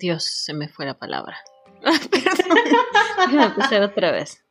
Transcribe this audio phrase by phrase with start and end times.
[0.00, 1.36] Dios, se me fue la palabra.
[1.82, 2.58] Perdón.
[3.18, 4.42] Déjame empezar otra vez.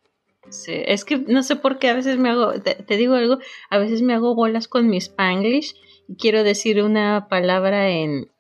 [0.50, 3.38] Sí, es que no sé por qué a veces me hago, te, te, digo algo,
[3.70, 5.76] a veces me hago bolas con mi spanglish
[6.08, 8.32] y quiero decir una palabra en,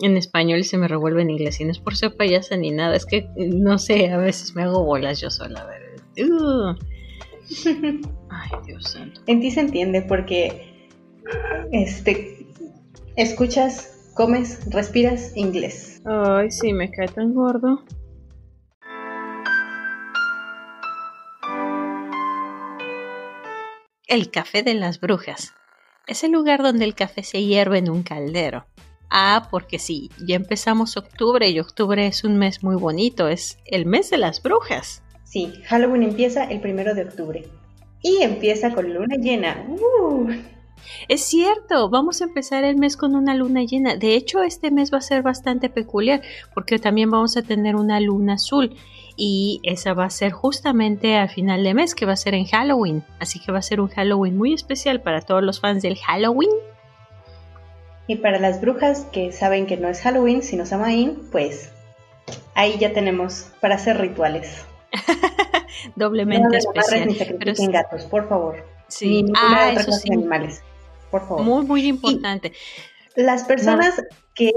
[0.00, 1.60] en español y se me revuelve en inglés.
[1.60, 4.62] Y no es por ser payasa ni nada, es que no sé, a veces me
[4.62, 5.60] hago bolas yo sola.
[5.60, 6.30] A ver.
[6.30, 6.74] Uh.
[8.30, 9.20] Ay, Dios santo.
[9.26, 10.88] En ti se entiende porque
[11.72, 12.46] este
[13.16, 16.02] escuchas, comes, respiras inglés.
[16.04, 17.84] Ay, sí, me cae tan gordo.
[24.08, 25.52] El café de las brujas.
[26.06, 28.66] Es el lugar donde el café se hierve en un caldero.
[29.10, 33.86] Ah, porque sí, ya empezamos octubre y octubre es un mes muy bonito, es el
[33.86, 35.02] mes de las brujas.
[35.24, 37.44] Sí, Halloween empieza el primero de octubre.
[38.02, 39.66] Y empieza con luna llena.
[39.68, 40.30] Uh.
[41.08, 43.96] Es cierto, vamos a empezar el mes con una luna llena.
[43.96, 46.22] De hecho, este mes va a ser bastante peculiar
[46.54, 48.76] porque también vamos a tener una luna azul
[49.16, 52.44] y esa va a ser justamente al final de mes, que va a ser en
[52.44, 53.02] Halloween.
[53.18, 56.50] Así que va a ser un Halloween muy especial para todos los fans del Halloween.
[58.06, 61.72] Y para las brujas que saben que no es Halloween, sino Samhain, pues
[62.54, 64.64] ahí ya tenemos para hacer rituales.
[65.96, 67.36] Doblemente no especial.
[67.38, 68.75] Pero gatos, por favor.
[68.88, 70.12] Sí, ni ah, otra cosa sí.
[70.12, 70.62] animales.
[71.10, 71.42] Por favor.
[71.42, 72.52] Muy, muy importante.
[73.16, 74.04] Y las personas no.
[74.34, 74.52] que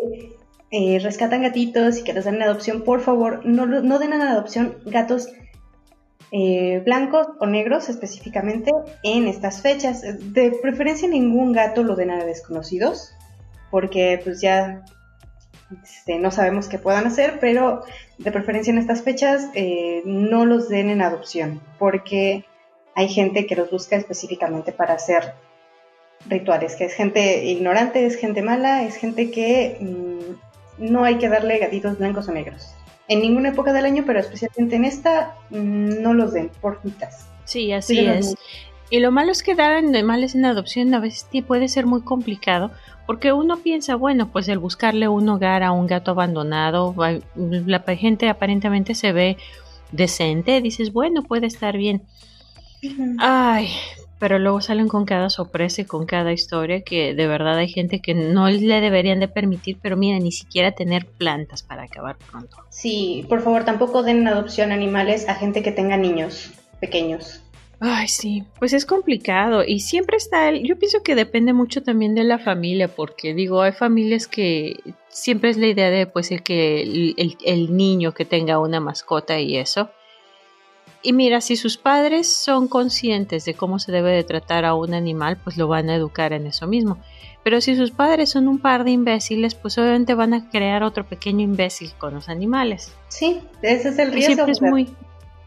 [0.72, 4.22] eh, rescatan gatitos y que los dan en adopción, por favor, no, no den en
[4.22, 5.30] adopción gatos
[6.32, 8.72] eh, blancos o negros específicamente
[9.04, 10.04] en estas fechas.
[10.34, 13.16] De preferencia ningún gato lo den a desconocidos,
[13.72, 14.84] porque pues ya
[15.84, 17.84] este, no sabemos qué puedan hacer, pero
[18.20, 22.46] de preferencia en estas fechas eh, no los den en adopción, porque
[22.96, 25.34] hay gente que los busca específicamente para hacer
[26.28, 31.30] rituales, que es gente ignorante, es gente mala, es gente que mmm, no hay que
[31.30, 32.74] darle gatitos blancos o negros.
[33.08, 37.28] En ninguna época del año, pero especialmente en esta, mmm, no los den, porfitas.
[37.46, 38.36] Sí, así sí, es.
[38.92, 42.72] Y lo malo es que dar animales en adopción a veces puede ser muy complicado
[43.06, 46.96] porque uno piensa, bueno, pues el buscarle un hogar a un gato abandonado,
[47.36, 49.38] la gente aparentemente se ve
[49.92, 52.04] decente, dices, bueno, puede estar bien.
[53.18, 53.70] Ay,
[54.20, 58.02] pero luego salen con cada sorpresa y con cada historia que de verdad hay gente
[58.02, 62.58] que no le deberían de permitir, pero mira, ni siquiera tener plantas para acabar pronto.
[62.70, 66.52] Sí, por favor, tampoco den en adopción animales a gente que tenga niños
[66.82, 67.42] pequeños.
[67.82, 72.14] Ay, sí, pues es complicado y siempre está, el, yo pienso que depende mucho también
[72.14, 74.76] de la familia, porque digo, hay familias que
[75.08, 78.82] siempre es la idea de pues el que el, el, el niño que tenga una
[78.82, 79.92] mascota y eso.
[81.02, 84.94] Y mira, si sus padres son conscientes de cómo se debe de tratar a un
[84.94, 86.98] animal, pues lo van a educar en eso mismo.
[87.44, 91.06] Pero si sus padres son un par de imbéciles, pues obviamente van a crear otro
[91.06, 92.94] pequeño imbécil con los animales.
[93.08, 94.34] Sí, ese es el riesgo.
[94.34, 94.90] Siempre es muy,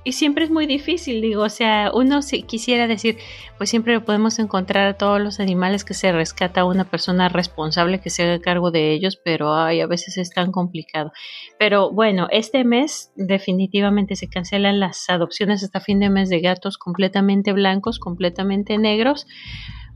[0.04, 3.18] y siempre es muy difícil, digo, o sea, uno si quisiera decir,
[3.56, 8.10] pues siempre podemos encontrar a todos los animales que se rescata una persona responsable que
[8.10, 11.12] se haga cargo de ellos, pero ay, a veces es tan complicado.
[11.58, 16.78] Pero bueno, este mes definitivamente se cancelan las adopciones hasta fin de mes de gatos
[16.78, 19.26] completamente blancos, completamente negros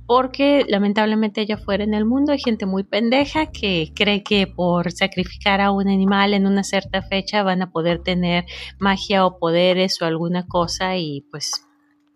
[0.07, 4.93] porque lamentablemente allá afuera en el mundo hay gente muy pendeja que cree que por
[4.93, 8.45] sacrificar a un animal en una cierta fecha van a poder tener
[8.79, 11.67] magia o poderes o alguna cosa y pues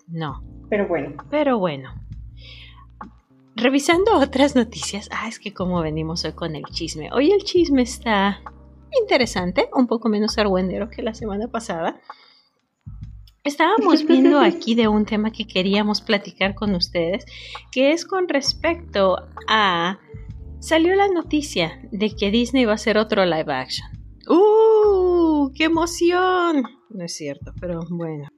[0.07, 0.43] no.
[0.69, 1.17] Pero bueno.
[1.31, 1.93] Pero bueno.
[3.57, 7.11] Revisando otras noticias, ah, es que como venimos hoy con el chisme.
[7.13, 8.41] Hoy el chisme está
[8.99, 12.01] interesante, un poco menos argüendero que la semana pasada.
[13.45, 17.25] Estábamos viendo aquí de un tema que queríamos platicar con ustedes,
[17.73, 19.17] que es con respecto
[19.49, 19.99] a...
[20.61, 23.89] Salió la noticia de que Disney va a hacer otro live action.
[24.29, 25.51] ¡Uh!
[25.55, 26.65] ¡Qué emoción!
[26.91, 28.29] No es cierto, pero bueno.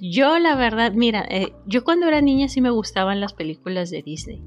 [0.00, 4.02] Yo la verdad, mira, eh, yo cuando era niña sí me gustaban las películas de
[4.02, 4.42] Disney.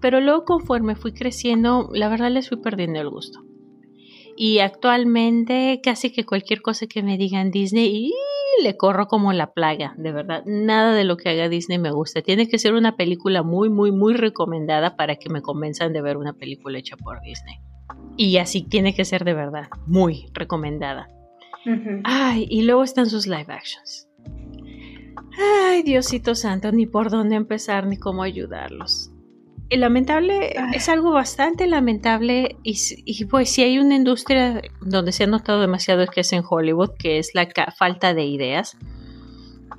[0.00, 3.44] Pero luego conforme fui creciendo, la verdad les fui perdiendo el gusto.
[4.36, 8.12] Y actualmente casi que cualquier cosa que me digan Disney,
[8.62, 10.42] le corro como la plaga, de verdad.
[10.46, 12.22] Nada de lo que haga Disney me gusta.
[12.22, 16.16] Tiene que ser una película muy, muy, muy recomendada para que me convenzan de ver
[16.16, 17.56] una película hecha por Disney.
[18.16, 21.08] Y así tiene que ser de verdad, muy recomendada.
[21.66, 22.00] Uh -huh.
[22.04, 24.08] Ay, y luego están sus live actions.
[25.38, 29.10] Ay, Diosito Santo, ni por dónde empezar ni cómo ayudarlos.
[29.70, 30.72] El lamentable Ay.
[30.74, 35.60] es algo bastante lamentable y, y, pues si hay una industria donde se ha notado
[35.60, 38.76] demasiado es que es en Hollywood, que es la falta de ideas.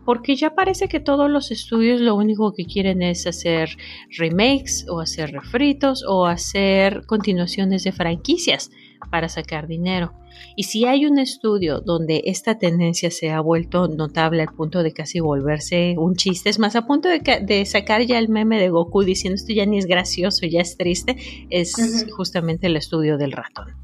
[0.06, 3.70] Porque ya parece que todos los estudios lo único que quieren es hacer
[4.18, 8.72] remakes o hacer refritos o hacer continuaciones de franquicias.
[9.10, 10.14] Para sacar dinero.
[10.56, 14.94] Y si hay un estudio donde esta tendencia se ha vuelto notable al punto de
[14.94, 19.04] casi volverse un chiste, es más, a punto de, sacar ya el meme de Goku
[19.04, 21.18] diciendo esto ya ni es gracioso, ya es triste,
[21.50, 23.76] es justamente el estudio del ratón.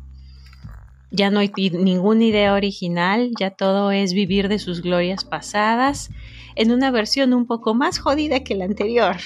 [1.10, 6.10] Ya no hay ninguna idea original, ya todo es vivir de sus glorias pasadas
[6.56, 9.18] en una versión un poco más jodida que la anterior.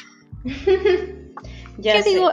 [1.79, 2.29] ya digo,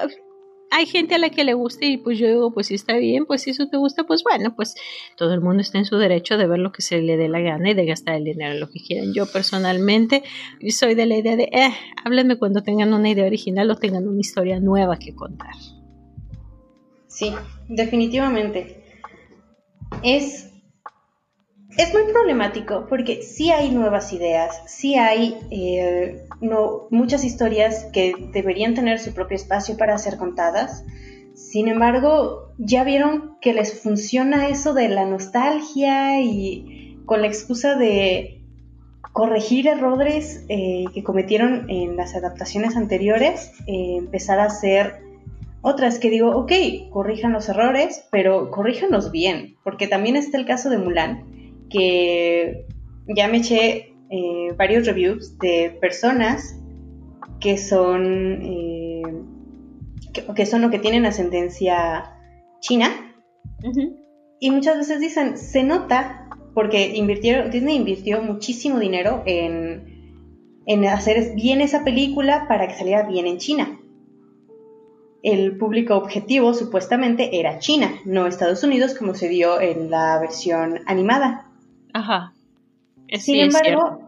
[0.70, 3.26] hay gente a la que le gusta y pues yo digo, pues si está bien,
[3.26, 4.75] pues si eso te gusta, pues bueno, pues
[5.17, 7.41] todo el mundo está en su derecho de ver lo que se le dé la
[7.41, 9.12] gana y de gastar el dinero en lo que quieran.
[9.15, 10.23] Yo personalmente
[10.70, 11.70] soy de la idea de, eh,
[12.05, 15.55] háblenme cuando tengan una idea original o tengan una historia nueva que contar.
[17.06, 17.32] Sí,
[17.69, 18.85] definitivamente.
[20.03, 20.53] Es
[21.79, 26.25] es muy problemático porque sí hay nuevas ideas, sí hay eh,
[26.91, 30.85] muchas historias que deberían tener su propio espacio para ser contadas.
[31.35, 37.77] Sin embargo, ya vieron que les funciona eso de la nostalgia y con la excusa
[37.77, 38.43] de
[39.13, 45.01] corregir errores eh, que cometieron en las adaptaciones anteriores, eh, empezar a hacer
[45.63, 46.53] otras que digo, ok,
[46.91, 51.38] corrijan los errores, pero corríjanlos bien, porque también está el caso de Mulan
[51.70, 52.67] que
[53.06, 56.59] ya me eché eh, varios reviews de personas
[57.41, 59.03] que son eh,
[60.35, 62.15] que, son o que tienen ascendencia
[62.61, 62.88] china.
[64.41, 71.35] Y muchas veces dicen se nota porque invirtieron Disney invirtió muchísimo dinero en, en hacer
[71.35, 73.79] bien esa película para que saliera bien en China
[75.23, 80.81] el público objetivo supuestamente era China, no Estados Unidos como se dio en la versión
[80.87, 81.48] animada.
[81.93, 82.35] Ajá.
[83.19, 84.00] sin, embargo,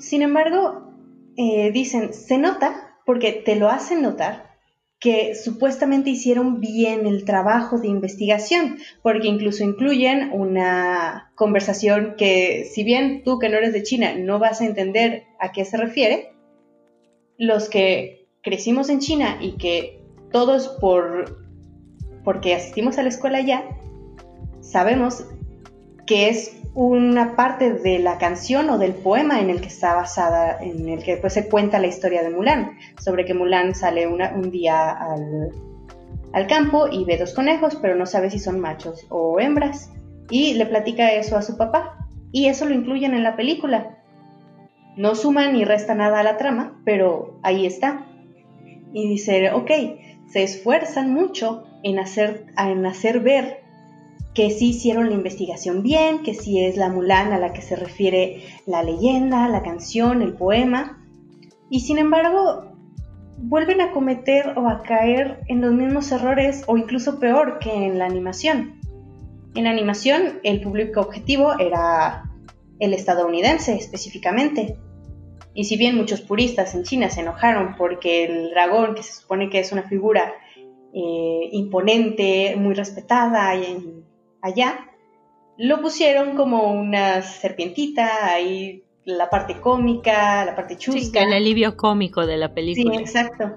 [0.00, 0.92] sin embargo,
[1.36, 4.52] eh, dicen, se nota, porque te lo hacen notar,
[5.02, 12.84] que supuestamente hicieron bien el trabajo de investigación, porque incluso incluyen una conversación que si
[12.84, 16.32] bien tú que no eres de China no vas a entender a qué se refiere,
[17.36, 21.42] los que crecimos en China y que todos por
[22.22, 23.64] porque asistimos a la escuela ya,
[24.60, 25.26] sabemos
[26.12, 30.62] que es una parte de la canción o del poema en el que está basada,
[30.62, 34.50] en el que pues se cuenta la historia de Mulan, sobre que Mulan sale un
[34.50, 35.52] día al,
[36.34, 39.90] al, campo y ve dos conejos, pero no sabe si son machos o hembras,
[40.28, 43.96] y le platica eso a su papá, y eso lo incluyen en la película.
[44.98, 48.04] No suma ni resta nada a la trama, pero ahí está.
[48.92, 49.70] Y dice, ok,
[50.30, 53.61] se esfuerzan mucho en hacer, en hacer ver
[54.34, 57.76] que sí hicieron la investigación bien, que sí es la Mulan a la que se
[57.76, 61.04] refiere la leyenda, la canción, el poema,
[61.68, 62.72] y sin embargo
[63.36, 67.98] vuelven a cometer o a caer en los mismos errores o incluso peor que en
[67.98, 68.80] la animación.
[69.54, 72.24] En la animación el público objetivo era
[72.78, 74.76] el estadounidense específicamente.
[75.54, 79.50] Y si bien muchos puristas en China se enojaron porque el dragón, que se supone
[79.50, 80.32] que es una figura
[80.94, 84.01] eh, imponente, muy respetada y
[84.42, 84.90] allá,
[85.56, 91.00] lo pusieron como una serpientita, ahí la parte cómica, la parte chusca.
[91.00, 92.94] Sí, el alivio cómico de la película.
[92.94, 93.52] Sí, exacto.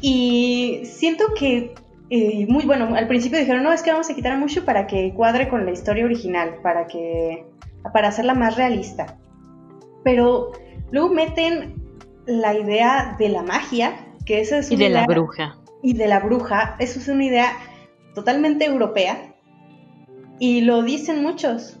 [0.00, 1.74] Y siento que,
[2.10, 5.12] eh, muy bueno, al principio dijeron, no, es que vamos a quitar mucho para que
[5.14, 7.46] cuadre con la historia original, para que,
[7.92, 9.18] para hacerla más realista.
[10.02, 10.52] Pero
[10.90, 11.80] luego meten
[12.26, 15.58] la idea de la magia, que esa es una Y de la bruja.
[15.82, 17.52] Y de la bruja, eso es una idea
[18.14, 19.34] totalmente europea
[20.38, 21.78] y lo dicen muchos.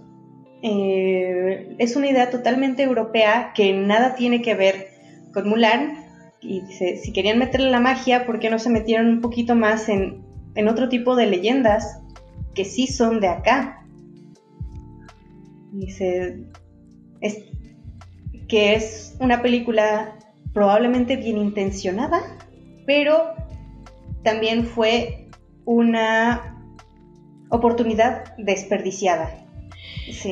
[0.62, 4.88] Eh, es una idea totalmente europea que nada tiene que ver
[5.32, 6.04] con Mulan.
[6.40, 9.88] Y dice, si querían meterle la magia, ¿por qué no se metieron un poquito más
[9.88, 10.24] en,
[10.54, 12.00] en otro tipo de leyendas
[12.54, 13.84] que sí son de acá?
[15.72, 16.44] Dice,
[17.20, 17.44] es,
[18.48, 20.18] que es una película
[20.52, 22.20] probablemente bien intencionada,
[22.86, 23.34] pero
[24.22, 25.21] también fue
[25.64, 26.58] una
[27.50, 29.38] oportunidad desperdiciada.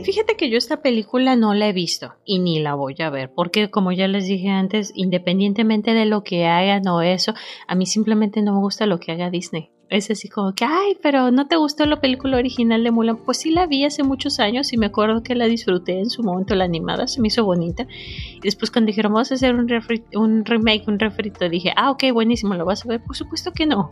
[0.04, 3.32] Fíjate que yo esta película no la he visto y ni la voy a ver,
[3.32, 7.34] porque como ya les dije antes, independientemente de lo que hagan o eso,
[7.68, 10.96] a mí simplemente no me gusta lo que haga Disney es así como que, ay,
[11.02, 13.16] pero ¿no te gustó la película original de Mulan?
[13.24, 16.22] Pues sí la vi hace muchos años y me acuerdo que la disfruté en su
[16.22, 17.88] momento, la animada, se me hizo bonita.
[18.36, 19.68] Y después cuando dijeron, vamos a hacer un,
[20.14, 23.02] un remake, un refrito, dije, ah, ok, buenísimo, ¿lo vas a ver?
[23.02, 23.90] Por supuesto que no.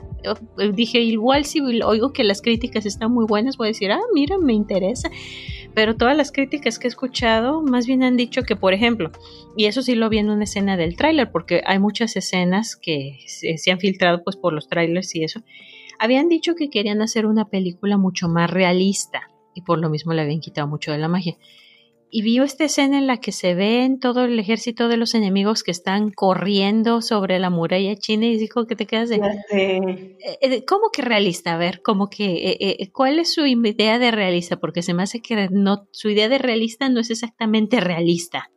[0.72, 4.38] dije, igual si oigo que las críticas están muy buenas, voy a decir, ah, mira,
[4.38, 5.10] me interesa.
[5.74, 9.10] Pero todas las críticas que he escuchado más bien han dicho que, por ejemplo,
[9.56, 13.18] y eso sí lo vi en una escena del tráiler, porque hay muchas escenas que
[13.26, 15.40] se, se han filtrado pues por los trailers y eso,
[15.98, 20.22] habían dicho que querían hacer una película mucho más realista y por lo mismo le
[20.22, 21.36] habían quitado mucho de la magia
[22.10, 25.62] y vio esta escena en la que se ven todo el ejército de los enemigos
[25.62, 29.20] que están corriendo sobre la muralla china y dijo que te quedas de...
[29.52, 31.54] Eh, eh, ¿Cómo que realista?
[31.54, 32.56] A ver, ¿cómo que...
[32.60, 34.56] Eh, ¿Cuál es su idea de realista?
[34.56, 38.50] Porque se me hace que no, su idea de realista no es exactamente realista.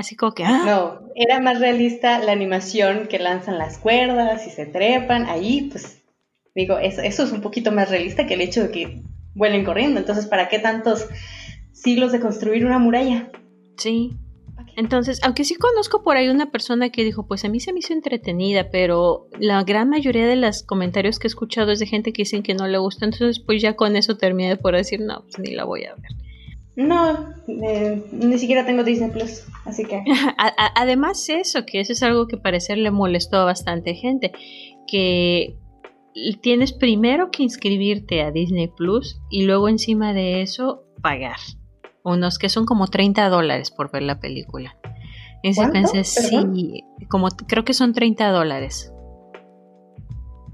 [0.00, 0.44] Así como que...
[0.44, 0.62] ¡ah!
[0.64, 5.26] No, era más realista la animación que lanzan las cuerdas y se trepan.
[5.26, 6.02] Ahí, pues,
[6.54, 9.02] digo, eso, eso es un poquito más realista que el hecho de que
[9.34, 10.00] vuelen corriendo.
[10.00, 11.08] Entonces, ¿para qué tantos
[11.80, 13.30] siglos de construir una muralla.
[13.76, 14.12] Sí.
[14.76, 17.80] Entonces, aunque sí conozco por ahí una persona que dijo, pues a mí se me
[17.80, 22.12] hizo entretenida, pero la gran mayoría de los comentarios que he escuchado es de gente
[22.12, 25.22] que dicen que no le gusta, entonces pues ya con eso terminé por decir, no,
[25.22, 26.10] pues ni la voy a ver.
[26.76, 30.02] No, eh, ni siquiera tengo Disney Plus, así que...
[30.76, 34.32] Además eso, que eso es algo que parecer le molestó a bastante gente,
[34.86, 35.56] que
[36.40, 41.38] tienes primero que inscribirte a Disney Plus y luego encima de eso pagar
[42.02, 44.76] unos que son como 30 dólares por ver la película.
[45.42, 48.92] Y se pensé, sí, como creo que son 30 dólares.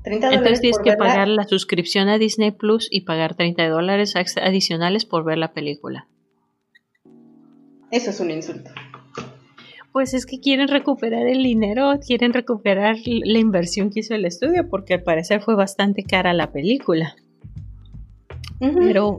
[0.07, 5.05] 30 Entonces tienes que pagar la suscripción a Disney Plus y pagar 30 dólares adicionales
[5.05, 6.07] por ver la película.
[7.91, 8.71] Eso es un insulto.
[9.91, 14.69] Pues es que quieren recuperar el dinero, quieren recuperar la inversión que hizo el estudio,
[14.69, 17.17] porque al parecer fue bastante cara la película.
[18.61, 19.19] Pero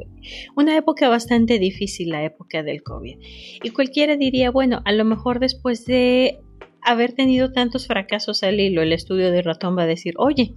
[0.56, 3.18] una época bastante difícil, la época del COVID.
[3.62, 6.40] Y cualquiera diría, bueno, a lo mejor después de
[6.82, 10.56] haber tenido tantos fracasos al hilo, el estudio de ratón va a decir, oye,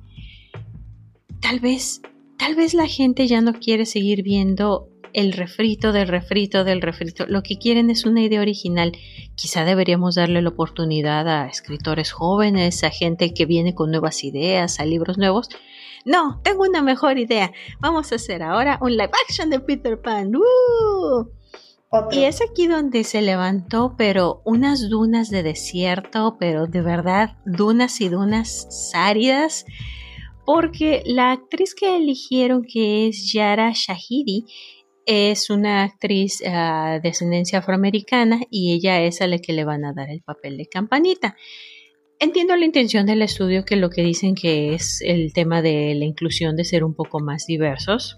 [1.40, 2.02] tal vez,
[2.38, 7.26] tal vez la gente ya no quiere seguir viendo el refrito del refrito del refrito.
[7.26, 8.92] Lo que quieren es una idea original.
[9.34, 14.78] Quizá deberíamos darle la oportunidad a escritores jóvenes, a gente que viene con nuevas ideas,
[14.78, 15.48] a libros nuevos,
[16.04, 17.52] no, tengo una mejor idea.
[17.78, 20.32] Vamos a hacer ahora un live action de Peter Pan.
[22.12, 28.00] Y es aquí donde se levantó, pero unas dunas de desierto, pero de verdad, dunas
[28.00, 29.66] y dunas áridas,
[30.52, 34.46] porque la actriz que eligieron, que es Yara Shahidi,
[35.06, 39.84] es una actriz ah, de ascendencia afroamericana y ella es a la que le van
[39.84, 41.36] a dar el papel de campanita.
[42.18, 46.04] Entiendo la intención del estudio que lo que dicen que es el tema de la
[46.04, 48.16] inclusión de ser un poco más diversos.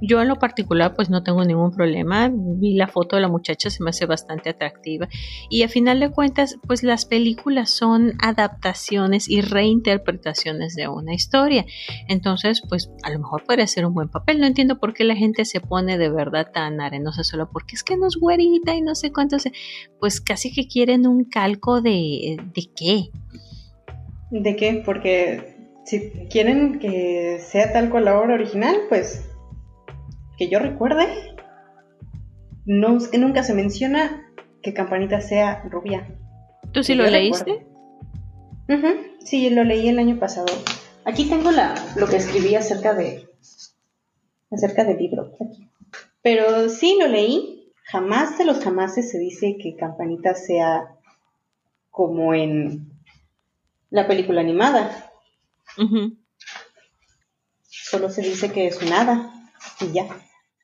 [0.00, 3.70] Yo en lo particular pues no tengo ningún problema, vi la foto de la muchacha,
[3.70, 5.08] se me hace bastante atractiva
[5.50, 11.64] y a final de cuentas pues las películas son adaptaciones y reinterpretaciones de una historia,
[12.08, 15.16] entonces pues a lo mejor puede ser un buen papel, no entiendo por qué la
[15.16, 18.80] gente se pone de verdad tan arenosa solo porque es que no es güerita y
[18.80, 19.36] no sé cuánto,
[20.00, 23.10] pues casi que quieren un calco de, de qué.
[24.30, 24.82] ¿De qué?
[24.84, 29.30] Porque si quieren que sea tal cual la obra original, pues
[30.36, 31.36] que yo recuerde,
[32.64, 36.08] no, que nunca se menciona que Campanita sea rubia.
[36.72, 37.66] ¿Tú sí lo leíste?
[39.24, 40.52] Sí, lo leí el año pasado.
[41.04, 43.28] Aquí tengo la, lo que escribí acerca de
[44.50, 45.32] acerca del libro.
[46.22, 47.72] Pero sí lo leí.
[47.86, 50.96] Jamás de los jamases se dice que Campanita sea
[51.90, 52.90] como en
[53.90, 55.12] la película animada.
[57.68, 59.33] Solo se dice que es nada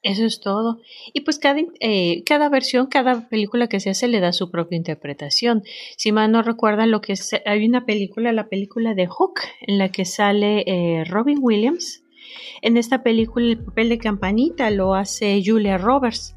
[0.02, 0.80] Eso es todo.
[1.12, 4.76] Y pues cada, eh, cada versión, cada película que se hace le da su propia
[4.76, 5.62] interpretación.
[5.98, 9.90] Si mal no recuerdan lo que hay una película, la película de Hook, en la
[9.90, 12.02] que sale eh, Robin Williams.
[12.62, 16.34] En esta película el papel de campanita lo hace Julia Roberts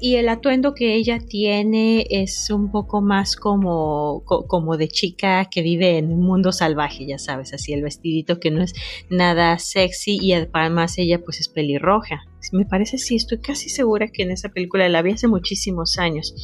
[0.00, 5.62] y el atuendo que ella tiene es un poco más como, como de chica que
[5.62, 8.74] vive en un mundo salvaje, ya sabes, así el vestidito que no es
[9.08, 12.24] nada sexy y además ella pues es pelirroja.
[12.52, 16.34] Me parece, sí, estoy casi segura que en esa película la vi hace muchísimos años.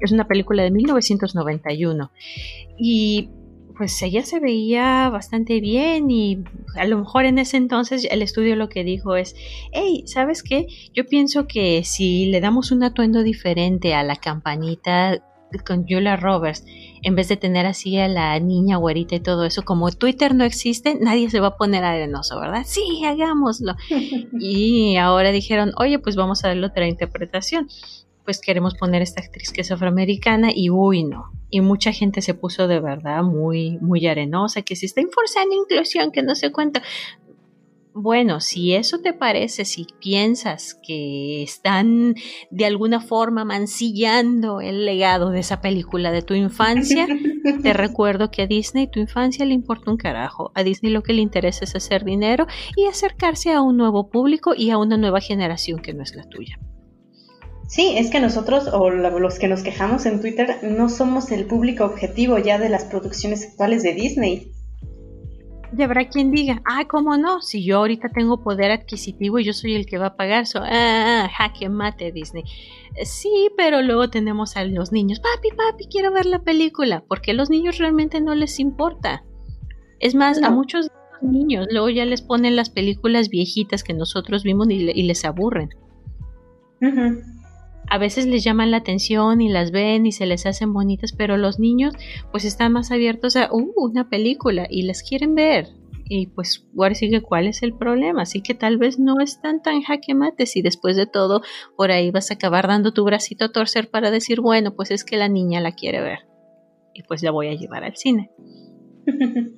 [0.00, 2.10] Es una película de 1991
[2.78, 3.30] y
[3.76, 6.44] pues ella se veía bastante bien y
[6.76, 9.36] a lo mejor en ese entonces el estudio lo que dijo es,
[9.72, 10.66] hey, ¿sabes qué?
[10.94, 15.22] Yo pienso que si le damos un atuendo diferente a la campanita
[15.64, 16.64] con Julia Roberts,
[17.02, 20.44] en vez de tener así a la niña güerita y todo eso, como Twitter no
[20.44, 22.62] existe, nadie se va a poner arenoso, ¿verdad?
[22.66, 23.74] Sí, hagámoslo.
[24.40, 27.68] y ahora dijeron, oye, pues vamos a darle otra interpretación
[28.26, 31.30] pues queremos poner esta actriz que es afroamericana y uy no.
[31.48, 36.10] Y mucha gente se puso de verdad muy, muy arenosa, que si está forzando inclusión,
[36.10, 36.80] que no sé cuánto.
[37.94, 42.16] bueno, si eso te parece, si piensas que están
[42.50, 47.06] de alguna forma mancillando el legado de esa película de tu infancia,
[47.62, 50.50] te recuerdo que a Disney tu infancia le importa un carajo.
[50.54, 54.52] A Disney lo que le interesa es hacer dinero y acercarse a un nuevo público
[54.56, 56.58] y a una nueva generación que no es la tuya.
[57.68, 61.84] Sí, es que nosotros, o los que nos quejamos en Twitter, no somos el público
[61.84, 64.52] objetivo ya de las producciones actuales de Disney.
[65.76, 67.40] Y habrá quien diga, ah, ¿cómo no?
[67.42, 70.60] Si yo ahorita tengo poder adquisitivo y yo soy el que va a pagar, so,
[70.62, 72.44] ah, jaque mate Disney.
[73.04, 77.34] Sí, pero luego tenemos a los niños, papi, papi, quiero ver la película, porque a
[77.34, 79.24] los niños realmente no les importa.
[79.98, 80.88] Es más, a muchos
[81.20, 85.70] niños luego ya les ponen las películas viejitas que nosotros vimos y, les aburren
[87.88, 91.36] a veces les llaman la atención y las ven y se les hacen bonitas, pero
[91.36, 91.94] los niños
[92.30, 95.68] pues están más abiertos a uh, una película y las quieren ver.
[96.08, 98.22] Y pues ahora sigue cuál es el problema.
[98.22, 101.42] Así que tal vez no están tan jaque mate si después de todo
[101.76, 105.04] por ahí vas a acabar dando tu bracito a torcer para decir, bueno, pues es
[105.04, 106.20] que la niña la quiere ver.
[106.94, 108.30] Y pues la voy a llevar al cine.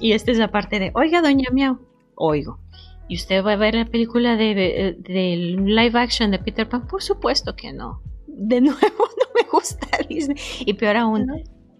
[0.00, 1.78] y esta es la parte de, oiga, doña Miau,
[2.16, 2.63] oigo
[3.08, 6.86] ¿Y usted va a ver la película de, live action de Peter Pan?
[6.86, 8.02] Por supuesto que no.
[8.26, 10.36] De nuevo, no me gusta Disney.
[10.60, 11.26] Y peor aún,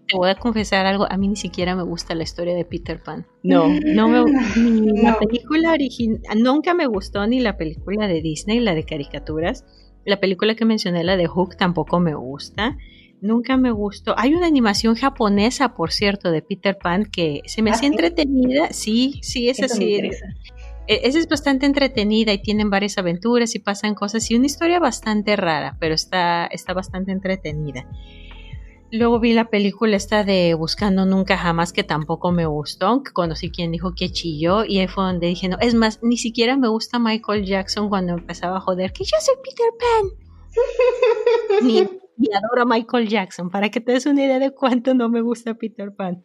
[0.07, 3.01] te voy a confesar algo, a mí ni siquiera me gusta la historia de Peter
[3.01, 3.25] Pan.
[3.43, 4.23] No, no me
[4.57, 9.65] ni la película original, nunca me gustó ni la película de Disney, la de caricaturas.
[10.05, 12.77] La película que mencioné, la de Hook, tampoco me gusta.
[13.21, 14.13] Nunca me gustó.
[14.19, 18.67] Hay una animación japonesa, por cierto, de Peter Pan que se me hacía ¿Ah, entretenida.
[18.69, 20.01] Sí, sí, es así.
[20.87, 24.79] E-, esa es bastante entretenida y tienen varias aventuras y pasan cosas y una historia
[24.79, 27.87] bastante rara, pero está, está bastante entretenida.
[28.91, 33.49] Luego vi la película esta de Buscando Nunca Jamás, que tampoco me gustó, que conocí
[33.49, 36.67] quien dijo que chilló, y ahí fue donde dije, no, es más, ni siquiera me
[36.67, 40.09] gusta Michael Jackson cuando empezaba a joder, que yo soy Peter Pan.
[41.63, 41.79] ni,
[42.31, 45.55] adoro a Michael Jackson, para que te des una idea de cuánto no me gusta
[45.55, 46.23] Peter Pan.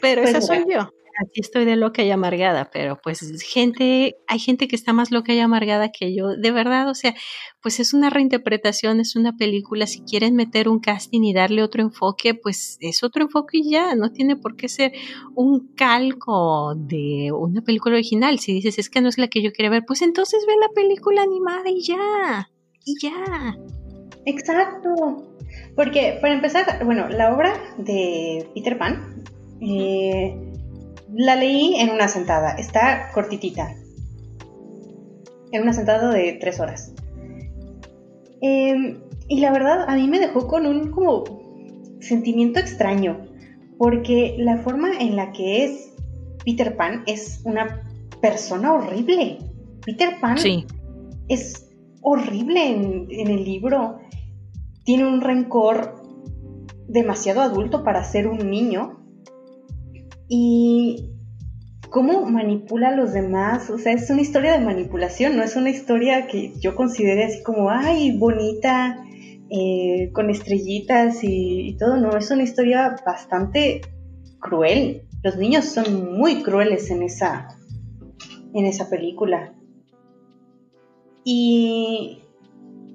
[0.00, 0.90] Pero pues esa soy yo.
[1.20, 5.34] Aquí estoy de loca y amargada, pero pues gente, hay gente que está más loca
[5.34, 7.14] y amargada que yo, de verdad, o sea,
[7.60, 11.82] pues es una reinterpretación, es una película, si quieren meter un casting y darle otro
[11.82, 14.92] enfoque, pues es otro enfoque y ya, no tiene por qué ser
[15.34, 19.52] un calco de una película original, si dices es que no es la que yo
[19.52, 22.50] quiero ver, pues entonces ve la película animada y ya,
[22.84, 23.56] y ya.
[24.24, 24.90] Exacto,
[25.76, 29.24] porque para empezar, bueno, la obra de Peter Pan,
[29.60, 30.51] eh,
[31.14, 33.74] la leí en una sentada, está cortitita.
[35.50, 36.94] En una sentada de tres horas.
[38.40, 38.98] Em,
[39.28, 41.24] y la verdad, a mí me dejó con un como
[42.00, 43.26] sentimiento extraño,
[43.78, 45.94] porque la forma en la que es
[46.44, 47.82] Peter Pan es una
[48.20, 49.38] persona horrible.
[49.84, 50.38] Peter Pan
[51.28, 51.68] es
[52.00, 53.98] horrible en, en el libro.
[54.84, 56.02] Tiene un rencor
[56.88, 59.01] demasiado adulto para ser un niño
[60.28, 61.12] y
[61.92, 63.70] cómo manipula a los demás.
[63.70, 67.42] O sea, es una historia de manipulación, no es una historia que yo considere así
[67.42, 69.04] como, ay, bonita,
[69.50, 71.98] eh, con estrellitas y, todo.
[71.98, 73.82] No, es una historia bastante
[74.40, 75.02] cruel.
[75.22, 77.48] Los niños son muy crueles en esa,
[78.54, 79.52] en esa película.
[81.24, 82.22] Y,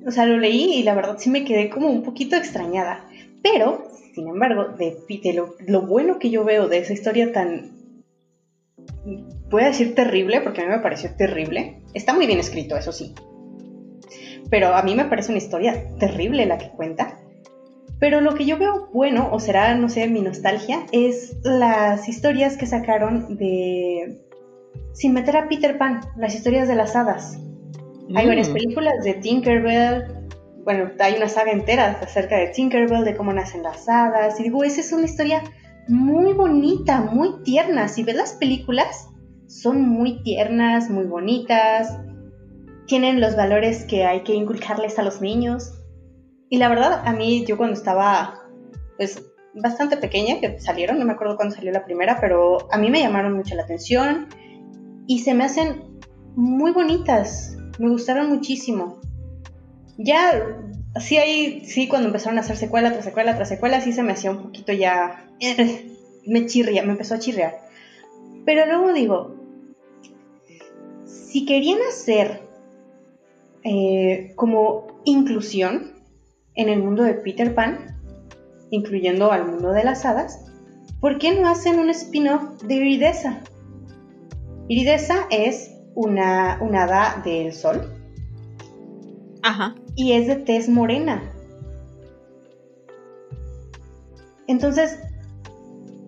[0.06, 3.07] o sea, lo leí y la verdad sí me quedé como un poquito extrañada.
[3.44, 7.72] Pero sin embargo, de, lo, bueno que yo veo de esa historia tan,
[9.52, 12.92] voy a decir terrible, porque a mí me pareció terrible, está muy bien escrito, eso
[12.92, 13.14] sí,
[14.50, 17.20] pero a mí me parece una historia terrible la que cuenta.
[18.00, 22.58] Pero lo que yo veo bueno, o será, no sé, mi nostalgia, es las historias
[22.58, 24.20] que sacaron de...
[24.94, 27.40] Sin meter a Peter Pan, las historias de las hadas.
[28.16, 28.54] Hay varias mm.
[28.54, 30.06] películas de Tinkerbell,
[30.68, 34.66] bueno, hay una saga entera acerca de Tinkerbell, de cómo nacen las hadas, y digo,
[34.66, 35.42] esa es una historia
[35.88, 37.88] muy bonita, muy tierna.
[37.88, 39.08] Si ves las películas,
[39.48, 41.98] son muy tiernas, muy bonitas,
[42.86, 45.72] tienen los valores que hay que inculcarles a los niños.
[46.50, 48.42] Y la verdad, a mí, yo cuando estaba,
[48.98, 52.90] pues, bastante pequeña, que salieron, no me acuerdo cuándo salió la primera, pero a mí
[52.90, 54.28] me llamaron mucho la atención
[55.08, 55.98] y se me hacen
[56.36, 59.00] muy bonitas, me gustaron muchísimo.
[59.98, 60.58] Ya,
[61.00, 64.14] sí, ahí, sí, cuando empezaron a hacer secuela tras secuela tras secuela, sí se me
[64.14, 65.26] hacía un poquito ya.
[66.26, 67.58] Me chirría, me empezó a chirrear.
[68.46, 69.34] Pero luego digo,
[71.06, 72.42] si querían hacer
[73.64, 75.94] eh, como inclusión
[76.56, 77.98] en el mundo de Peter Pan,
[78.72, 80.46] incluyendo al mundo de las hadas,
[81.00, 83.42] ¿por qué no hacen un spin-off de Iridesa?
[84.68, 87.94] Iridesa es una, una hada del sol.
[89.44, 89.76] Ajá.
[89.98, 91.34] Y es de tez morena.
[94.48, 94.98] Entonces,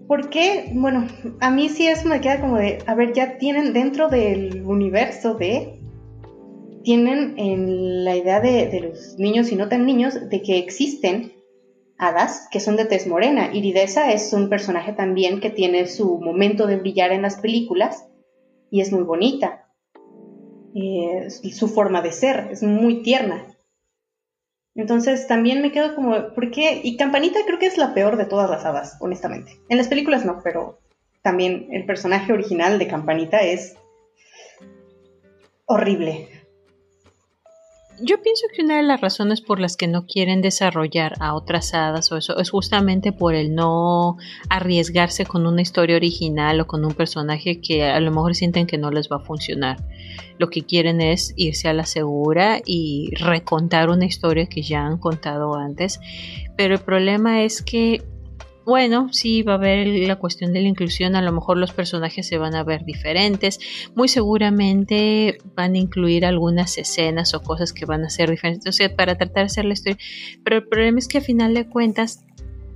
[0.08, 0.72] ¿por qué?
[0.74, 1.06] Bueno,
[1.42, 5.34] a mí sí eso me queda como de, a ver, ya tienen dentro del universo
[5.34, 5.80] de,
[6.84, 11.34] tienen en la idea de, los niños y no tan niños de que existen
[11.98, 13.54] hadas que son de tez morena.
[13.54, 18.08] Iridesa es un personaje también que tiene su momento de brillar en las películas
[18.72, 19.68] y es muy bonita.
[20.74, 23.49] Eh, su forma de ser es muy tierna.
[24.80, 26.80] Entonces también me quedo como, ¿por qué?
[26.82, 29.60] Y Campanita creo que es la peor de todas las hadas, honestamente.
[29.68, 30.80] En las películas no, pero
[31.22, 33.76] también el personaje original de Campanita es
[35.66, 36.30] horrible.
[38.02, 41.74] Yo pienso que una de las razones por las que no quieren desarrollar a otras
[41.74, 44.16] hadas o eso es justamente por el no
[44.50, 48.78] arriesgarse con una historia original o con un personaje que a lo mejor sienten que
[48.78, 49.84] no les va a funcionar.
[50.38, 54.98] Lo que quieren es irse a la segura y recontar una historia que ya han
[54.98, 56.00] contado antes.
[56.56, 58.02] Pero el problema es que
[58.70, 62.26] bueno, sí va a haber la cuestión de la inclusión, a lo mejor los personajes
[62.26, 63.60] se van a ver diferentes,
[63.96, 68.72] muy seguramente van a incluir algunas escenas o cosas que van a ser diferentes, o
[68.72, 69.98] sea, para tratar de hacer la historia,
[70.44, 72.24] pero el problema es que a final de cuentas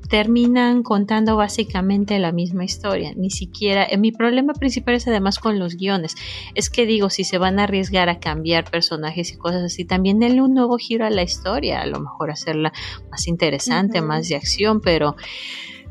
[0.10, 3.13] terminan contando básicamente la misma historia.
[3.15, 6.15] Ni siquiera, eh, mi problema principal es además con los guiones.
[6.53, 10.19] Es que digo, si se van a arriesgar a cambiar personajes y cosas así, también
[10.19, 12.73] denle un nuevo giro a la historia, a lo mejor hacerla
[13.10, 15.15] más interesante, más de acción, pero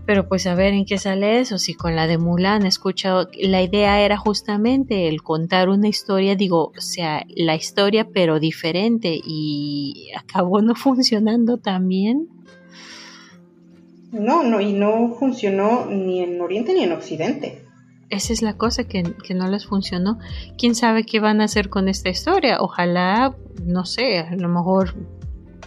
[0.05, 3.29] pero pues a ver en qué sale eso, si con la de Mulan he escuchado,
[3.41, 9.21] la idea era justamente el contar una historia, digo, o sea, la historia pero diferente
[9.25, 12.29] y acabó no funcionando tan bien.
[14.11, 17.65] No, no, y no funcionó ni en Oriente ni en Occidente.
[18.11, 20.19] Esa es la cosa que, que no les funcionó.
[20.59, 22.59] ¿Quién sabe qué van a hacer con esta historia?
[22.61, 23.35] Ojalá,
[23.65, 24.95] no sé, a lo mejor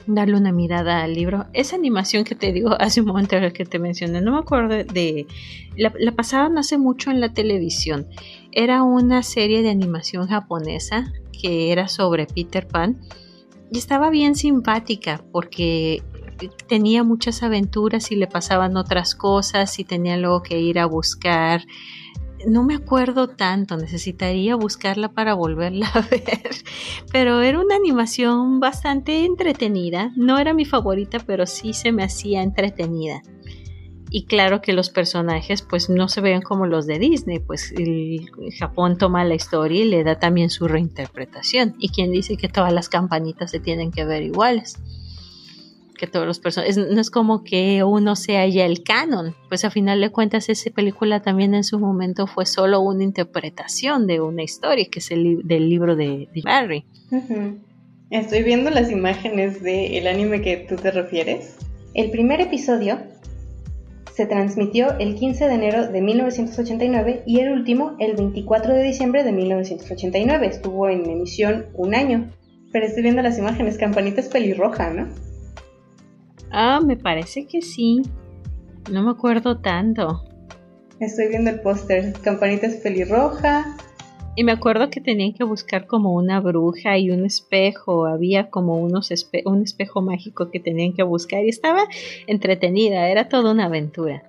[0.07, 1.45] darle una mirada al libro.
[1.53, 5.27] Esa animación que te digo hace un momento que te mencioné, no me acuerdo de...
[5.77, 8.07] La, la, pasaban hace mucho en la televisión.
[8.51, 13.01] Era una serie de animación japonesa que era sobre Peter Pan
[13.71, 16.01] y estaba bien simpática porque
[16.67, 21.65] tenía muchas aventuras y le pasaban otras cosas y tenía luego que ir a buscar
[22.47, 26.55] no me acuerdo tanto, necesitaría buscarla para volverla a ver,
[27.11, 32.43] pero era una animación bastante entretenida, no era mi favorita, pero sí se me hacía
[32.43, 33.21] entretenida.
[34.09, 37.73] Y claro que los personajes pues no se ven como los de Disney, pues
[38.57, 41.75] Japón toma la historia y le da también su reinterpretación.
[41.79, 44.77] ¿Y quien dice que todas las campanitas se tienen que ver iguales?
[45.95, 46.77] Que todos los personajes.
[46.77, 50.69] No es como que uno sea ya el canon, pues a final de cuentas esa
[50.69, 55.41] película también en su momento fue solo una interpretación de una historia, que es el
[55.43, 56.85] del libro de, Barry.
[58.11, 61.57] Estoy viendo las imágenes del anime que tú te refieres.
[61.93, 62.99] El primer episodio
[64.15, 69.23] se transmitió el 15 de enero de 1989 y el último el 24 de diciembre
[69.23, 70.47] de 1989.
[70.47, 72.31] Estuvo en emisión un año.
[72.71, 75.07] Pero estoy viendo las imágenes, Campanita es pelirroja, ¿no?
[76.51, 78.01] Ah, me parece que sí.
[78.91, 80.23] No me acuerdo tanto.
[80.99, 82.13] Estoy viendo el póster.
[82.23, 83.75] Campanita es pelirroja.
[84.35, 88.05] Y me acuerdo que tenían que buscar como una bruja y un espejo.
[88.05, 89.11] Había como unos
[89.45, 91.85] un espejo mágico que tenían que buscar y estaba
[92.27, 93.07] entretenida.
[93.07, 94.23] Era toda una aventura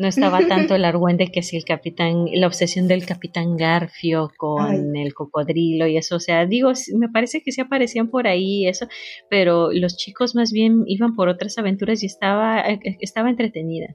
[0.00, 4.96] no estaba tanto el argüente que si el capitán, la obsesión del capitán Garfio con
[4.96, 8.86] el cocodrilo y eso, o sea, digo, me parece que sí aparecían por ahí eso,
[9.28, 13.94] pero los chicos más bien iban por otras aventuras y estaba, eh, eh, estaba entretenida.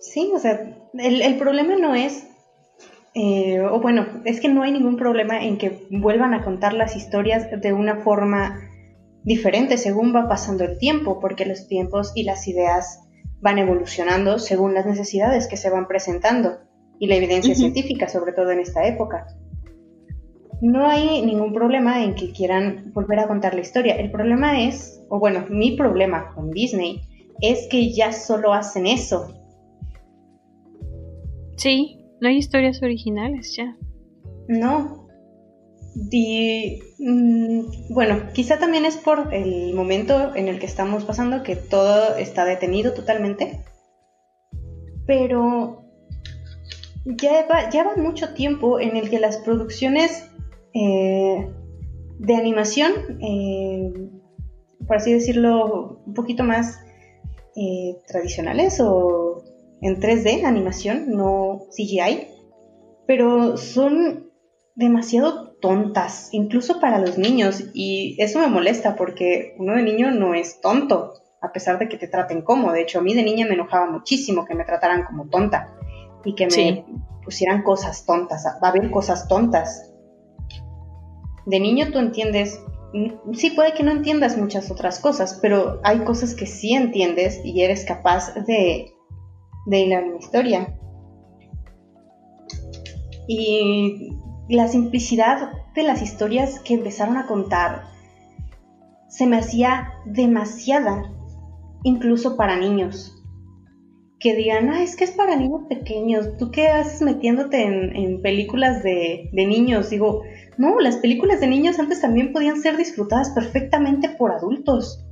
[0.00, 0.58] Sí, o sea,
[0.94, 2.26] el, problema no es,
[3.14, 6.96] eh, o bueno, es que no hay ningún problema en que vuelvan a contar las
[6.96, 8.58] historias de una forma
[9.22, 13.05] diferente según va pasando el tiempo, porque los tiempos y las ideas
[13.40, 16.58] van evolucionando según las necesidades que se van presentando
[16.98, 19.26] y la evidencia científica, sobre todo en esta época.
[20.62, 23.96] No hay ningún problema en que quieran volver a contar la historia.
[23.96, 27.02] El problema es, o bueno, mi problema con Disney
[27.42, 29.34] es que ya solo hacen eso.
[31.56, 33.76] Sí, no hay historias originales ya.
[34.48, 35.05] No,
[35.98, 41.56] y, mm, bueno, quizá también es por el momento en el que estamos pasando, que
[41.56, 43.64] todo está detenido totalmente.
[45.06, 45.84] Pero
[47.06, 50.28] ya va, ya va mucho tiempo en el que las producciones
[50.74, 51.50] eh,
[52.18, 54.10] de animación, eh,
[54.86, 56.78] por así decirlo, un poquito más
[57.56, 59.42] eh, tradicionales o
[59.80, 62.28] en 3D, animación, no CGI,
[63.06, 64.30] pero son
[64.74, 70.34] demasiado tontas, incluso para los niños, y eso me molesta porque uno de niño no
[70.34, 72.72] es tonto, a pesar de que te traten como.
[72.72, 75.74] De hecho, a mí de niña me enojaba muchísimo que me trataran como tonta
[76.24, 76.84] y que me
[77.24, 78.44] pusieran cosas tontas.
[78.62, 79.92] Va a haber cosas tontas.
[81.46, 82.60] De niño tú entiendes,
[82.92, 87.40] mm, sí puede que no entiendas muchas otras cosas, pero hay cosas que sí entiendes
[87.44, 88.92] y eres capaz de,
[89.66, 90.76] de hilar una historia.
[93.28, 94.10] Y
[94.48, 97.84] la simplicidad de las historias que empezaron a contar
[99.08, 101.10] se me hacía demasiada,
[101.84, 103.12] incluso para niños.
[104.18, 108.82] Que digan, ah, es que es para niños pequeños, ¿tú qué haces metiéndote en, películas
[108.82, 109.90] de, niños?
[109.90, 110.22] Digo,
[110.58, 115.02] no, las películas de niños antes también podían ser disfrutadas perfectamente por adultos.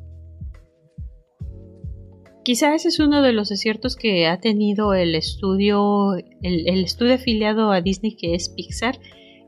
[2.44, 7.72] Quizá ese es uno de los aciertos que ha tenido el estudio, el, estudio afiliado
[7.72, 8.98] a Disney que es Pixar,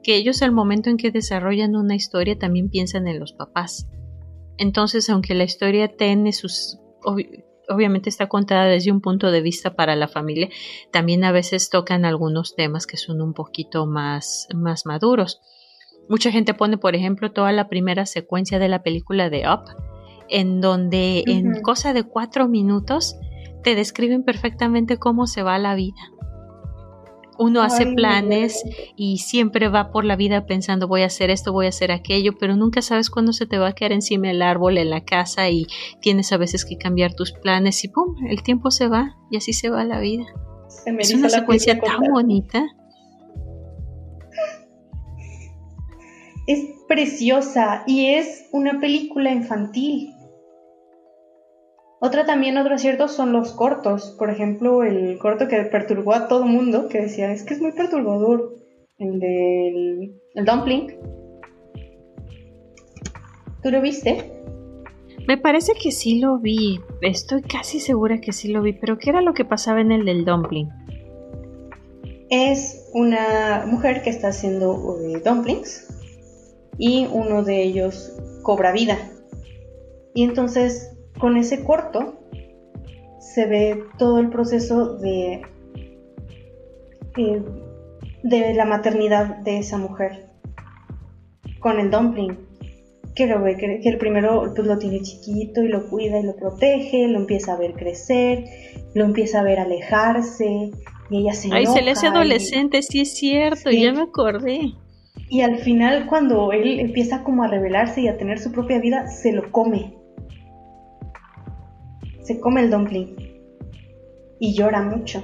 [0.06, 3.88] que ellos al momento en que desarrollan una historia también piensan en los papás.
[4.56, 6.78] Entonces, aunque la historia tiene sus...
[7.68, 10.48] obviamente está contada desde un punto de vista para la familia,
[10.92, 15.40] también a veces tocan algunos temas que son un poquito más, más maduros.
[16.08, 19.64] Mucha gente pone, por ejemplo, toda la primera secuencia de la película de Up,
[20.28, 23.16] en donde en cosa de cuatro minutos
[23.64, 26.00] te describen perfectamente cómo se va la vida.
[27.38, 28.62] Uno hace planes
[28.96, 32.32] y siempre va por la vida pensando voy a hacer esto, voy a hacer aquello,
[32.38, 35.48] pero nunca sabes cuándo se te va a quedar encima el árbol en la casa
[35.50, 35.66] y
[36.00, 38.16] tienes a veces que cambiar tus planes y ¡pum!
[38.28, 40.24] El tiempo se va y así se va la vida.
[40.98, 42.64] es una secuencia tan bonita.
[46.46, 50.15] Es preciosa y es una película infantil.
[51.98, 54.14] Otra también, otro acierto son los cortos.
[54.18, 57.72] Por ejemplo, el corto que perturbó a todo mundo, que decía, es que es muy
[57.72, 58.54] perturbador.
[58.98, 60.94] El del el dumpling.
[63.62, 64.32] ¿Tú lo viste?
[65.26, 66.80] Me parece que sí lo vi.
[67.00, 68.74] Estoy casi segura que sí lo vi.
[68.74, 70.68] Pero ¿qué era lo que pasaba en el del dumpling?
[72.28, 75.88] Es una mujer que está haciendo eh, dumplings
[76.78, 78.98] y uno de ellos cobra vida.
[80.14, 82.14] Y entonces con ese corto
[83.18, 85.42] se ve todo el proceso de,
[87.16, 87.42] eh,
[88.22, 90.26] de la maternidad de esa mujer
[91.60, 92.38] con el dumpling.
[93.14, 96.36] Que, lo ve, que, el primero pues, lo tiene chiquito y lo cuida y lo
[96.36, 98.44] protege, lo empieza a ver crecer,
[98.94, 100.70] lo empieza a ver alejarse
[101.08, 104.74] y ella se Ay, se le hace adolescente, sí es cierto, ya me acordé.
[105.30, 109.08] Y al final cuando él empieza como a rebelarse y a tener su propia vida,
[109.08, 109.94] se lo come
[112.26, 113.14] se come el dumpling
[114.40, 115.22] y llora mucho.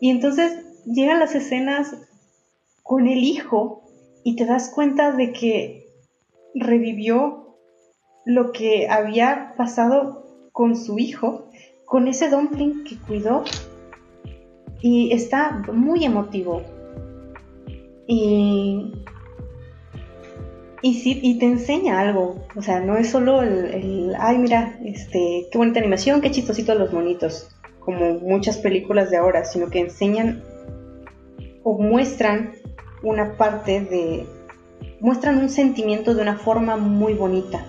[0.00, 0.52] Y entonces
[0.84, 1.96] llegan las escenas
[2.82, 3.84] con el hijo
[4.24, 5.86] y te das cuenta de que
[6.54, 7.56] revivió
[8.24, 11.48] lo que había pasado con su hijo,
[11.84, 13.44] con ese dumpling que cuidó.
[14.80, 16.62] Y está muy emotivo.
[18.06, 18.92] Y
[20.82, 25.46] y sí, y te enseña algo, o sea, no es solo el, ay mira, este,
[25.50, 27.48] qué bonita animación, qué chistosito los monitos,
[27.80, 30.42] como muchas películas de ahora, sino que enseñan
[31.64, 32.52] o muestran
[33.02, 34.26] una parte de,
[35.00, 37.66] muestran un sentimiento de una forma muy bonita.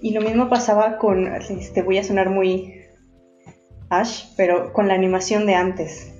[0.00, 2.78] Y lo mismo pasaba con, este, voy a sonar muy
[3.90, 6.12] Ash, pero con la animación de antes.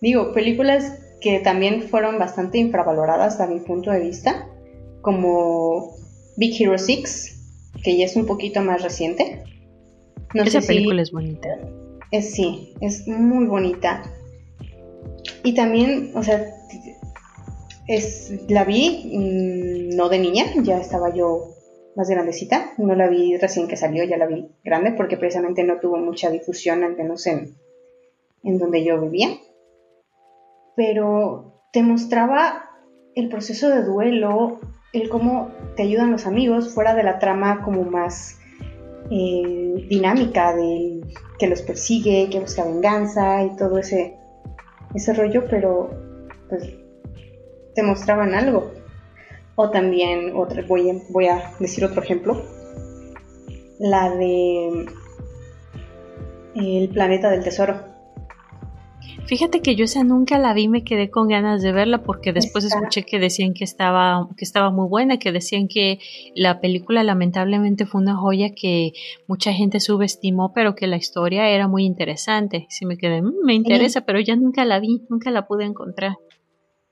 [0.00, 4.48] Digo, películas que también fueron bastante infravaloradas a mi punto de vista,
[5.02, 5.94] como
[6.36, 9.44] Big Hero 6, que ya es un poquito más reciente.
[10.34, 11.48] Esa película es bonita.
[12.10, 14.02] Es, sí, es muy bonita.
[15.44, 16.54] Y también, o sea,
[17.86, 21.54] es, la vi mm, no de niña, ya estaba yo
[21.96, 25.80] más grandecita, no la vi recién que salió, ya la vi grande porque precisamente no
[25.80, 27.56] tuvo mucha difusión, al menos en,
[28.44, 29.28] en donde yo vivía
[30.80, 32.70] pero te mostraba
[33.14, 34.60] el proceso de duelo,
[34.94, 38.38] el cómo te ayudan los amigos, fuera de la trama como más
[39.10, 41.02] eh, dinámica de
[41.38, 44.16] que los persigue, que busca venganza y todo ese,
[44.94, 45.90] ese rollo, pero
[46.48, 46.70] pues
[47.74, 48.72] te mostraban algo.
[49.56, 52.42] O también, otra, voy a decir otro ejemplo,
[53.78, 54.86] la de
[56.54, 57.89] El planeta del tesoro
[59.26, 62.64] Fíjate que yo esa nunca la vi, me quedé con ganas de verla porque después
[62.64, 65.98] escuché que decían que estaba, que estaba muy buena, que decían que
[66.34, 68.92] la película lamentablemente fue una joya que
[69.28, 72.66] mucha gente subestimó, pero que la historia era muy interesante.
[72.70, 76.16] Sí me quedé, mm, me interesa, pero ya nunca la vi, nunca la pude encontrar.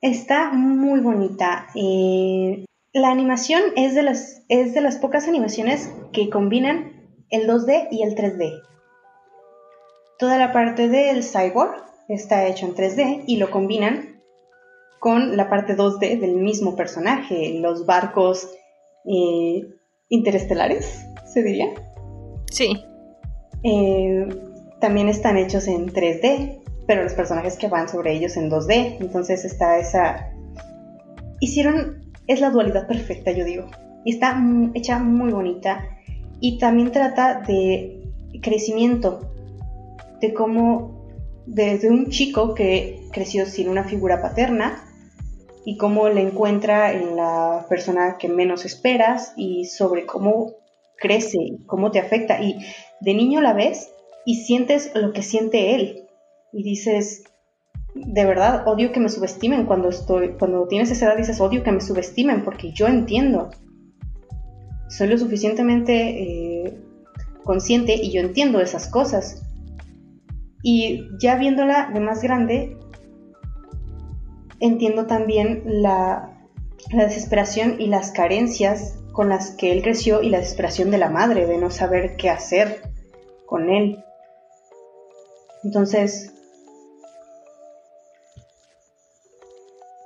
[0.01, 1.67] Está muy bonita.
[1.75, 6.99] Eh, la animación es de, las, es de las pocas animaciones que combinan
[7.31, 8.63] el 2D y el 3D.
[10.19, 14.21] Toda la parte del cyborg está hecho en 3D y lo combinan
[14.99, 18.49] con la parte 2D del mismo personaje, los barcos
[19.05, 19.67] eh,
[20.09, 21.69] interestelares, se diría.
[22.51, 22.85] Sí.
[23.63, 24.27] Eh,
[24.81, 28.97] también están hechos en 3D, pero los personajes que van sobre ellos en 2D.
[29.01, 30.33] Entonces está esa...
[31.41, 32.13] Hicieron...
[32.27, 33.67] Es la dualidad perfecta, yo digo.
[34.05, 34.39] Y está
[34.75, 35.85] hecha muy bonita.
[36.41, 38.03] Y también trata de
[38.43, 39.33] crecimiento.
[40.21, 40.98] De cómo
[41.49, 44.85] desde un chico que creció sin una figura paterna
[45.65, 50.53] y cómo le encuentra en la persona que menos esperas y sobre cómo
[50.99, 52.43] crece, cómo te afecta.
[52.43, 52.59] Y
[53.01, 53.91] de niño la ves
[54.27, 56.05] y sientes lo que siente él.
[56.53, 57.25] Y dices,
[57.95, 61.73] de verdad, odio que me subestimen cuando estoy, cuando tienes esa edad dices, odio que
[61.73, 63.51] me subestimen porque yo entiendo.
[64.89, 66.79] Soy lo suficientemente eh,
[67.45, 69.48] consciente y yo entiendo esas cosas.
[70.63, 72.77] Y ya viéndola de más grande,
[74.61, 76.35] entiendo también la,
[76.93, 81.45] desesperación y las carencias con las que él creció y la desesperación de la madre
[81.45, 82.81] de no saber qué hacer
[83.47, 84.03] con él.
[85.65, 86.33] Entonces,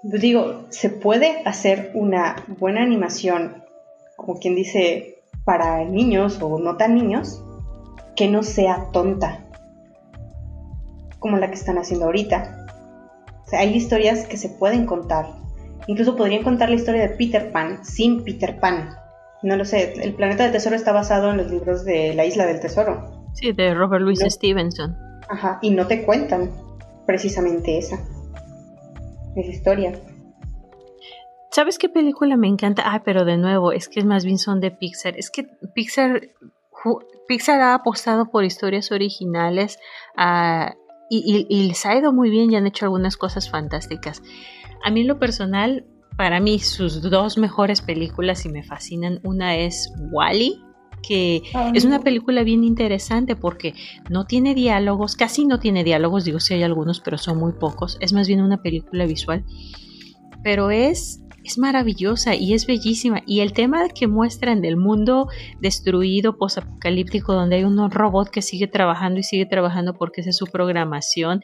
[0.02, 3.62] digo, se puede hacer una buena animación,
[4.16, 7.44] como quien dice, para niños o no tan niños,
[8.16, 9.41] que no sea tonta,
[11.22, 12.62] como la que están haciendo ahorita
[13.52, 15.26] hay historias que se pueden contar.
[15.86, 18.90] Incluso podrían contar la historia de Peter Pan sin Peter Pan.
[19.42, 22.46] No lo sé, el planeta del tesoro está basado en los libros de la isla
[22.46, 23.26] del tesoro.
[23.34, 24.96] Sí, de Robert Louis Stevenson.
[25.28, 26.50] Ajá, y no te cuentan
[27.06, 27.98] precisamente esa,
[29.34, 29.92] esa historia.
[31.50, 32.84] ¿Sabes qué película me encanta?
[32.86, 35.18] Ah, pero de nuevo, es que más bien son de Pixar.
[35.18, 36.30] Es que Pixar,
[37.26, 39.78] Pixar ha apostado por historias originales
[40.16, 40.76] a
[41.20, 44.22] y, les ha ido muy bien y han hecho algunas cosas fantásticas.
[44.84, 45.84] A mí en lo personal,
[46.16, 50.62] para mí sus dos mejores películas y me fascinan, una es Wally,
[51.02, 51.42] que
[51.74, 53.74] es una película bien interesante porque
[54.08, 57.98] no tiene diálogos, casi no tiene diálogos, digo si hay algunos, pero son muy pocos,
[58.00, 59.44] es más bien una película visual,
[60.42, 63.22] pero es es maravillosa y es bellísima.
[63.26, 65.28] Y el tema que muestran del mundo
[65.60, 70.36] destruido, posapocalíptico, donde hay un robot que sigue trabajando y sigue trabajando porque esa es
[70.36, 71.42] su programación,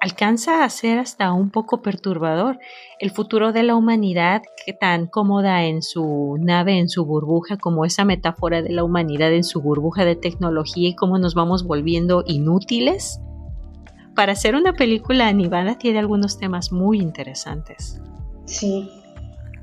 [0.00, 2.58] alcanza a ser hasta un poco perturbador.
[3.00, 7.84] El futuro de la humanidad, que tan cómoda en su nave, en su burbuja, como
[7.84, 12.22] esa metáfora de la humanidad en su burbuja de tecnología y cómo nos vamos volviendo
[12.26, 13.20] inútiles.
[14.14, 18.00] Para hacer una película animada tiene algunos temas muy interesantes.
[18.48, 18.88] Sí.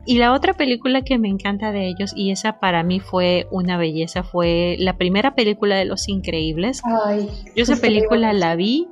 [0.08, 3.78] Y la otra película que me encanta de ellos, y esa para mí fue una
[3.78, 6.82] belleza, fue la primera película de Los Increíbles.
[7.08, 8.88] Ay, Yo esa película la vi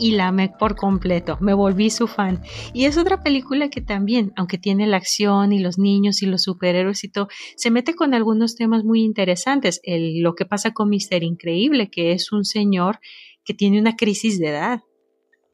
[0.00, 2.42] y la amé por completo, me volví su fan.
[2.72, 6.42] Y es otra película que también, aunque tiene la acción y los niños y los
[6.42, 9.80] superhéroes y todo, se mete con algunos temas muy interesantes.
[9.84, 12.98] El, lo que pasa con Mister Increíble, que es un señor
[13.44, 14.80] que tiene una crisis de edad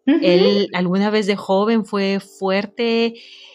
[0.07, 3.15] él alguna vez de joven fue fuerte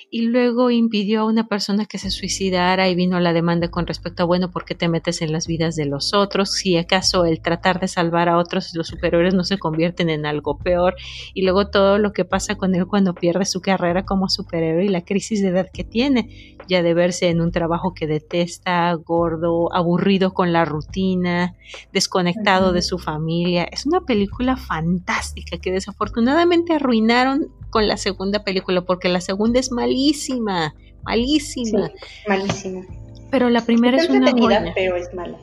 [0.10, 4.24] y luego impidió a una persona que se suicidara y vino la demanda con respecto
[4.24, 6.54] a, bueno, ¿por qué te metes en las vidas de los otros?
[6.54, 10.58] Si acaso el tratar de salvar a otros los superiores no se convierten en algo
[10.58, 10.96] peor
[11.34, 14.90] y luego todo lo que pasa con él cuando pierde su carrera como superhéroe y
[14.90, 19.74] la crisis de edad que tiene, ya de verse en un trabajo que detesta, gordo,
[19.74, 21.56] aburrido con la rutina,
[21.92, 23.68] desconectado de su familia.
[23.72, 29.72] Es una película fantástica que desafortunadamente arruinaron con la segunda película, porque la segunda es
[29.72, 31.92] malísima, malísima.
[32.28, 32.86] malísima.
[33.30, 34.72] Pero la primera es una joya.
[34.74, 35.38] pero es mala.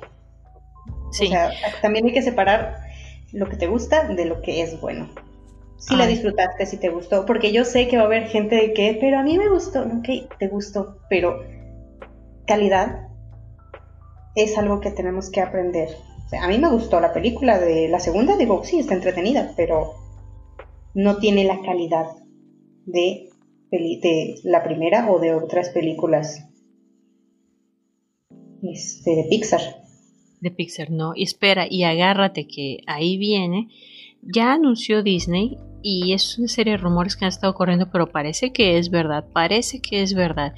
[1.11, 1.27] Sí.
[1.27, 1.51] O sea,
[1.83, 2.79] también hay que separar
[3.33, 5.09] lo que te gusta de lo que es bueno.
[5.77, 8.73] Si la disfrutaste, si te gustó, porque yo sé que va a haber gente de
[8.73, 11.43] que, pero a mí me gustó, ok, te gustó, pero
[12.47, 13.09] calidad
[14.35, 15.91] es algo que tenemos que aprender.
[16.25, 19.53] O sea, a mí me gustó la película de la segunda, digo, sí, está entretenida,
[19.57, 19.95] pero
[20.95, 22.07] no tiene la calidad
[22.87, 23.31] de,
[24.45, 26.49] la primera o de otras películas
[28.63, 29.61] este, de Pixar.
[30.41, 31.13] De Pixar, no.
[31.15, 33.69] Y espera, y agárrate que ahí viene.
[34.23, 38.53] Ya anunció Disney y es una serie de rumores que han estado corriendo, pero parece
[38.53, 40.55] que es verdad, parece que es verdad.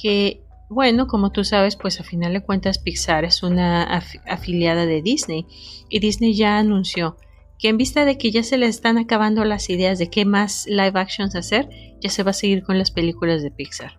[0.00, 3.84] Que, bueno, como tú sabes, pues a final de cuentas Pixar es una
[4.26, 5.46] afiliada de Disney
[5.88, 7.16] y Disney ya anunció
[7.58, 10.66] que en vista de que ya se le están acabando las ideas de qué más
[10.66, 11.68] live actions hacer,
[12.00, 13.98] ya se va a seguir con las películas de Pixar.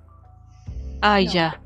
[1.02, 1.62] Ay, ya.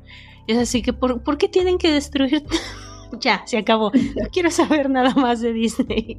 [0.46, 2.44] Es así que, ¿por, ¿por qué tienen que destruir?
[3.20, 3.92] ya, se acabó.
[3.92, 6.18] No quiero saber nada más de Disney.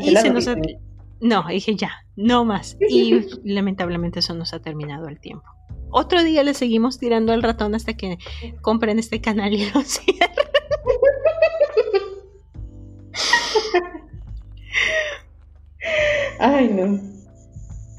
[0.00, 0.46] Y se nos
[1.20, 2.76] No, dije ya, no más.
[2.88, 5.46] Y lamentablemente eso nos ha terminado el tiempo.
[5.90, 8.18] Otro día le seguimos tirando al ratón hasta que
[8.60, 10.28] compren este canal y lo cierren.
[16.38, 17.00] Ay, no.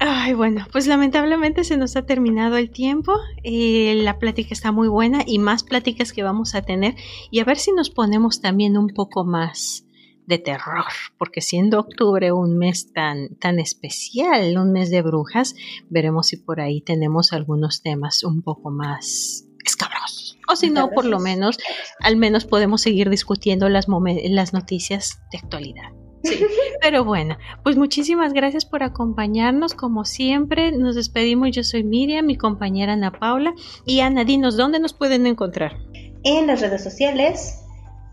[0.02, 3.12] Ay, bueno, pues lamentablemente se nos ha terminado el tiempo.
[3.42, 6.94] Eh, la plática está muy buena y más pláticas que vamos a tener.
[7.30, 9.84] Y a ver si nos ponemos también un poco más
[10.26, 10.86] de terror,
[11.18, 15.54] porque siendo octubre un mes tan, tan especial, un mes de brujas,
[15.90, 20.38] veremos si por ahí tenemos algunos temas un poco más escabrosos.
[20.48, 21.58] O si no, por lo menos,
[22.00, 25.99] al menos podemos seguir discutiendo las, las noticias de actualidad.
[26.22, 26.44] Sí.
[26.80, 29.74] Pero bueno, pues muchísimas gracias por acompañarnos.
[29.74, 31.50] Como siempre, nos despedimos.
[31.52, 33.54] Yo soy Miriam, mi compañera Ana Paula.
[33.84, 35.76] Y Ana, dinos, ¿dónde nos pueden encontrar?
[36.24, 37.64] En las redes sociales,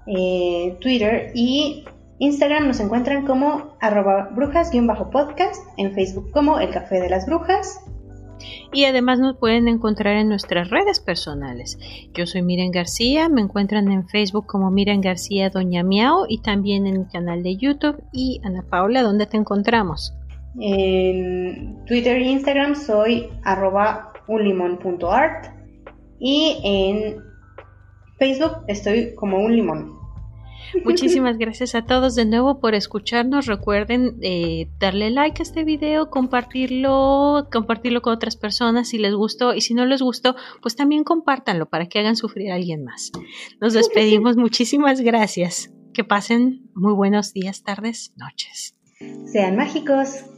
[0.07, 1.83] eh, Twitter y
[2.19, 7.81] Instagram nos encuentran como arroba brujas-podcast, en Facebook como El Café de las Brujas
[8.73, 11.77] y además nos pueden encontrar en nuestras redes personales.
[12.13, 16.87] Yo soy Miren García, me encuentran en Facebook como Miren García Doña Miao y también
[16.87, 18.01] en mi canal de YouTube.
[18.11, 20.13] Y Ana Paula, ¿dónde te encontramos?
[20.59, 25.47] En Twitter e Instagram soy arroba unlimon.art
[26.19, 27.17] y en
[28.17, 29.96] Facebook estoy como un limón.
[30.83, 33.45] Muchísimas gracias a todos de nuevo por escucharnos.
[33.45, 39.53] Recuerden eh, darle like a este video, compartirlo, compartirlo con otras personas si les gustó
[39.53, 43.11] y si no les gustó, pues también compártanlo para que hagan sufrir a alguien más.
[43.59, 44.37] Nos despedimos.
[44.37, 45.71] Muchísimas gracias.
[45.93, 48.75] Que pasen muy buenos días, tardes, noches.
[49.31, 50.36] Sean mágicos.